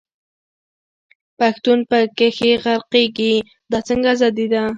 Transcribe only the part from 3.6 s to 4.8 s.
دا څنګه ازادي ده.